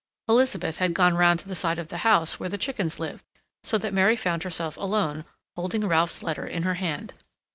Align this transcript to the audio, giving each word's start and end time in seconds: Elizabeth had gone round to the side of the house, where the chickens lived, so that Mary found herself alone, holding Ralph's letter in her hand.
Elizabeth 0.27 0.77
had 0.77 0.95
gone 0.95 1.13
round 1.13 1.39
to 1.39 1.47
the 1.47 1.53
side 1.53 1.77
of 1.77 1.89
the 1.89 1.99
house, 1.99 2.39
where 2.39 2.49
the 2.49 2.57
chickens 2.57 2.97
lived, 2.99 3.23
so 3.63 3.77
that 3.77 3.93
Mary 3.93 4.15
found 4.15 4.41
herself 4.41 4.75
alone, 4.77 5.25
holding 5.55 5.85
Ralph's 5.87 6.23
letter 6.23 6.47
in 6.47 6.63
her 6.63 6.73
hand. 6.73 7.13